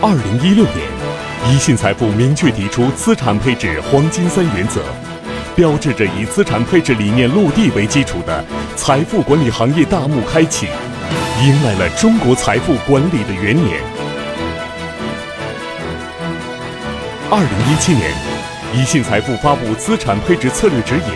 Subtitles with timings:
[0.00, 0.76] 二零一六年，
[1.50, 4.80] 宜信财富明确提出资产配置黄金三原则，
[5.56, 8.44] 标志着以资产配置理念落地为基础的
[8.76, 10.66] 财富管理行业大幕开启，
[11.42, 13.80] 迎来了中国财富管理的元年。
[17.30, 18.10] 二零一七年，
[18.72, 21.12] 宜信财富发布资产配置策略指引，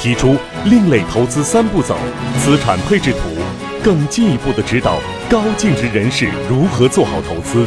[0.00, 1.96] 提出另类投资三步走、
[2.42, 3.18] 资产配置图，
[3.82, 4.98] 更进一步的指导
[5.30, 7.66] 高净值人士如何做好投资。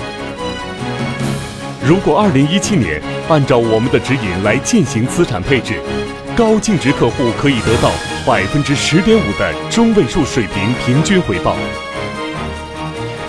[1.84, 5.82] 如果二零一七年按照我们的指引来进行资产配置，
[6.36, 7.92] 高净值客户可以得到
[8.26, 11.56] 百分之十点五的中位数水平平均回报，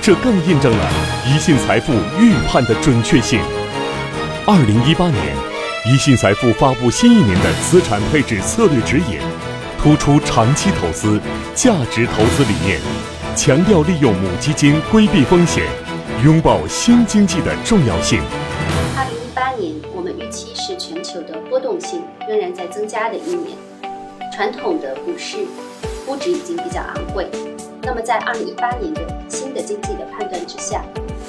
[0.02, 0.90] 这更印证了
[1.26, 3.40] 宜信财富预判的准确性。
[4.46, 5.36] 二零一八年，
[5.86, 9.18] 宜信财富发布新一年的资产配置策略指引，
[9.82, 11.20] 突出长期投资、
[11.54, 12.80] 价值投资理念，
[13.38, 15.62] 强调利用母基金规避风险，
[16.24, 18.20] 拥抱新经济的重要性。
[18.96, 23.56] 二零一八年，我们预期是全球的波动性仍然在增加的一年，
[24.34, 25.46] 传统的股市
[26.04, 27.28] 估值已经比较昂贵。
[27.82, 30.82] 那么，在二零一八年的新的经济的判断之下，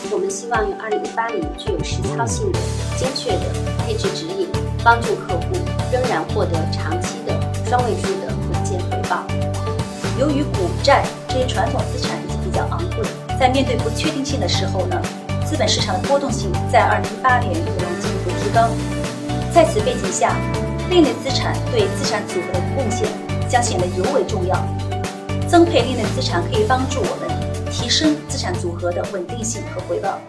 [0.10, 2.58] 我们希望用二零一八年具有实操性的、
[2.98, 3.54] 精确的
[3.86, 4.48] 配置指引，
[4.84, 5.46] 帮助客户
[5.94, 9.24] 仍然获得长期的双位数的稳健回报。
[10.20, 13.08] 由于股债这些传统资产已经比较昂贵，
[13.40, 15.02] 在面对不确定性的时候呢，
[15.46, 18.68] 资本市场的波动性在二零一八年又能进一步提高。
[19.54, 20.36] 在此背景下，
[20.90, 23.08] 另类资产对资产组合的贡献
[23.48, 24.62] 将显得尤为重要。
[25.48, 30.20] 增配另类资产可以帮助我们提升资产组合的稳定性和回报。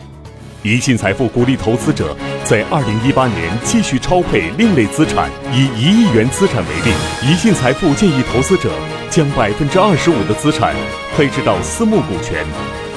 [0.63, 5.31] 宜信财富鼓励投资者在二零一八年继续超配另类资产。
[5.55, 6.93] 以一亿元资产为例，
[7.25, 8.71] 宜信财富建议投资者
[9.09, 10.75] 将百分之二十五的资产
[11.17, 12.45] 配置到私募股权，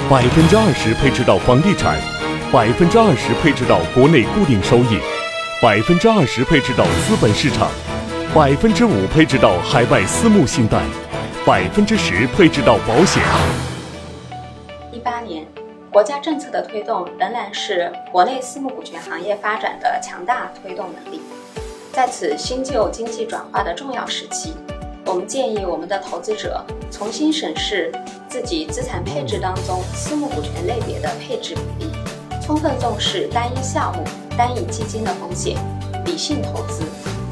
[0.10, 1.98] 百分之二十配置到房地产，
[2.52, 5.00] 百分之二十配置到国内固定收益。
[5.62, 7.70] 百分之二十配置到资本市场，
[8.36, 10.82] 百分之五配置到海外私募信贷，
[11.46, 13.24] 百分之十配置到保险。
[14.92, 15.46] 一八年，
[15.94, 21.22] 国家政策的推动仍然是国内私募股权行业发展的强大推动能力。
[21.92, 24.56] 在此新旧经济转化的重要时期，
[25.06, 27.92] 我们建议我们的投资者重新审视
[28.28, 31.92] 自己资产配置当中私募股权类别的配置比例，
[32.42, 34.04] 充分重视单一项目。
[34.36, 35.56] 单一基金的风险，
[36.06, 36.82] 理性投资，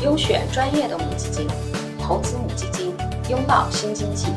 [0.03, 1.47] 优选专业的母基金，
[1.99, 2.95] 投资母基金，
[3.27, 4.27] 拥抱新经济。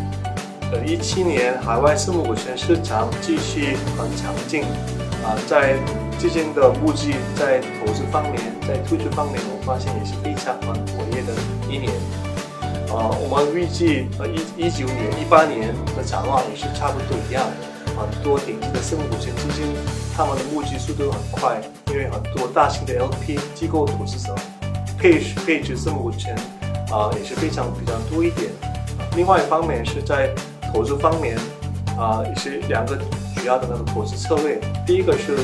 [0.85, 4.62] 一七年海外私募股权市场继续很强劲，
[5.23, 5.77] 啊，在
[6.19, 11.33] 基金的募集在投资方面，在推出方面，我发现也是非常很活跃的
[11.69, 11.93] 一年。
[12.89, 17.75] 啊，我们预计呃一一九年、一八年的展望也是差不多一样的。
[17.95, 19.73] 很多顶级的私募股权基金，
[20.17, 24.34] 他们的募集速度很快，因为很多大型的 LP 机构投资者
[24.99, 26.34] 配配置私募股权，
[26.91, 28.51] 啊也是非常比较多一点。
[29.17, 30.29] 另外一方面是在
[30.75, 31.39] 投资方面，
[31.97, 34.61] 啊也是两个主要的那个投资策略。
[34.85, 35.37] 第一个是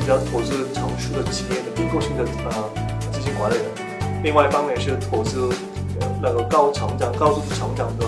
[0.00, 2.70] 比较投资成熟的企业的并购性的呃
[3.12, 3.64] 基金管理人，
[4.24, 5.50] 另外一方面是投资
[6.22, 8.06] 那个高成长、高速度成长的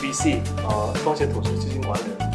[0.00, 2.32] VC 啊风险投资基金管理人。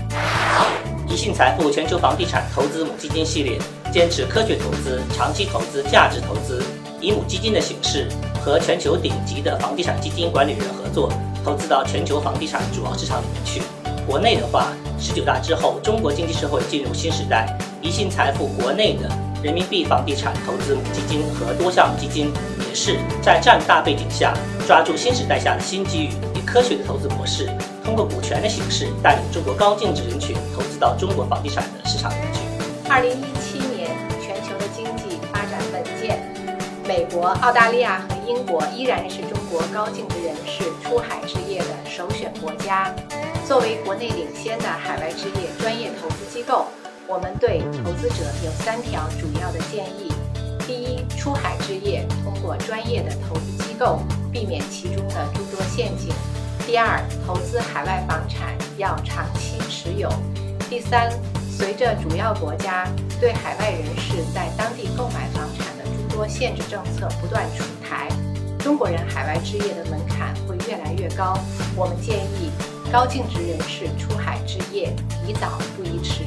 [1.09, 3.57] 宜信财富全球房地产投资母基金系列，
[3.91, 6.61] 坚持科学投资、长期投资、价值投资，
[7.01, 8.07] 以母基金的形式
[8.45, 11.11] 和全球顶级的房地产基金管理人合作，
[11.43, 13.61] 投资到全球房地产主要市场里面去。
[14.07, 17.45] 国内的话，十九大之后，中国经济社会进入新时代，
[17.81, 19.09] 宜信财富国内的
[19.43, 22.31] 人民币房地产投资母基金和多项基金，
[22.69, 24.33] 也是在这样大背景下，
[24.65, 27.49] 抓住新时代下的新机遇，以科学的投资模式。
[27.83, 32.39] 通过股权的形式，带领中国高净值人群投资到中国房地产的市场里去。
[32.89, 33.15] 二零一
[37.17, 42.93] 国、澳大利亚和英国依然是中国高净值人士出海置业的首选国家。
[43.43, 46.67] 作为国内领先的海外置业专业投资机构，
[47.07, 50.13] 我们对投资者有三条主要的建议：
[50.67, 53.99] 第一，出海置业通过专业的投资机构，
[54.31, 56.13] 避免其中的诸多陷阱。
[56.67, 60.07] 第二，投资海外房产要长期持有。
[60.69, 61.09] 第三，
[61.49, 62.87] 随着主要国家
[63.19, 65.66] 对海外人士在当地购买房产
[66.17, 68.09] 多限制政策不断出台，
[68.57, 71.37] 中国人海外置业的门槛会越来越高。
[71.75, 72.49] 我们建议
[72.91, 74.95] 高净值人士出海置业，
[75.27, 76.23] 宜早不宜迟。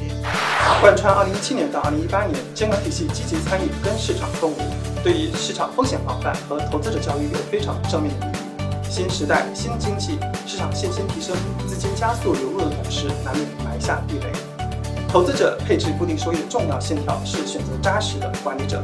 [0.79, 4.57] 贯穿2017年到2018年，监管体系积极参与跟市场共舞，
[5.03, 8.89] 对于市场风险防范和投资者教育有非常正面的意义。
[8.89, 10.17] 新时代新经济
[10.47, 11.35] 市场信心提升，
[11.67, 14.50] 资金加速流入的同时，难免埋下地雷。
[15.11, 18.81] 投资者配置固定收益的重要线条是选择扎实的管理者。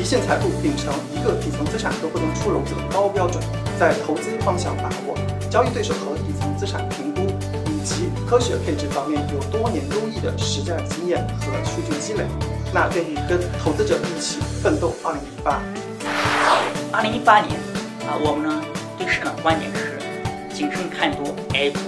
[0.00, 3.42] 一线财富秉承一个底层资产都不能出篓子的高标准，
[3.78, 5.14] 在投资方向把握、
[5.50, 7.20] 交易对手和底层资产评估
[7.66, 12.24] 以及科学配置方面有多年优异的实战经验和数据积累，
[12.72, 14.94] 那愿意跟投资者一起奋斗。
[15.04, 15.60] 二零一八，
[16.92, 17.52] 二零一八年
[18.08, 18.62] 啊，我们呢
[18.96, 19.98] 对市场的观点是
[20.54, 21.78] 谨慎看多 A 股、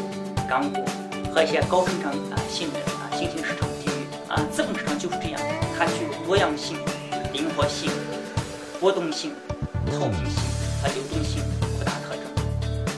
[0.46, 0.84] 港股
[1.32, 3.59] 和一些高增长啊性的啊新兴市场，
[4.50, 5.40] 资本市场就是这样，
[5.78, 6.76] 它具有多样性。
[7.32, 7.88] 灵活性、
[8.80, 9.32] 波动性、
[9.86, 10.42] 透明性
[10.82, 11.40] 和流动性
[11.78, 12.24] 五大特征。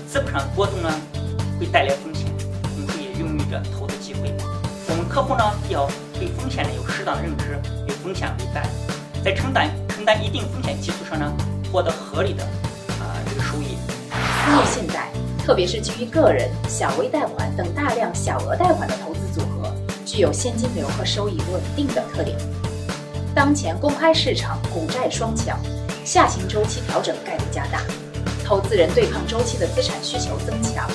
[0.09, 0.91] 资本上波动呢，
[1.61, 2.27] 会带来风险，
[2.75, 4.35] 同时也孕育着投资机会。
[4.89, 5.87] 我们客户呢，要
[6.19, 8.67] 对风险呢有适当的认知，与风险为伴，
[9.23, 11.31] 在承担承担一定风险基础上呢，
[11.71, 12.43] 获得合理的
[12.99, 13.77] 啊这个收益。
[14.11, 15.13] 私募信贷，
[15.45, 19.52] 特别是基于个人、小微贷款等大量小额贷款的投资组合，
[20.13, 22.37] 具有现金流和收益稳定的特点。
[23.35, 25.59] 当前公开市场股债双强，
[26.05, 27.81] 下行周期调整概率加大，
[28.45, 30.87] 投资人对抗周期的资产需求增强。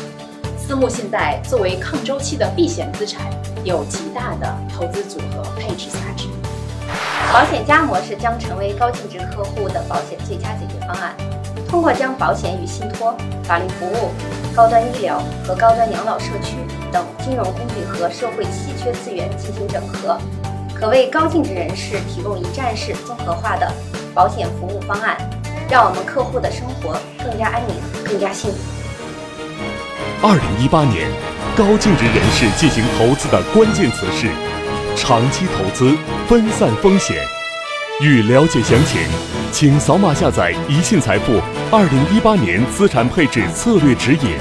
[0.55, 3.25] 私募信贷作为抗周期的避险资产，
[3.63, 6.27] 有极大的投资组合配置价值。
[7.33, 11.15] 保险加模式将成为高净值客户的保险最佳解决方案。
[11.67, 14.11] 通过将保险与信托、法律服务、
[14.55, 16.55] 高端医疗和高端养老社区
[16.91, 20.17] 等金融工具和社会稀缺资源进行整合。
[20.73, 23.71] 可为高净值人士提供一站式综合化的
[24.13, 25.17] 保险服务方案，
[25.69, 27.75] 让我们客户的生活更加安宁、
[28.05, 28.57] 更加幸福。
[30.21, 31.09] 二零一八年，
[31.55, 34.29] 高净值人士进行投资的关键词是
[34.95, 35.95] 长期投资、
[36.27, 37.17] 分散风险。
[37.99, 39.01] 欲了解详情，
[39.51, 41.41] 请扫码下载宜信财富
[41.71, 44.37] 二零一八年资产配置策略指引。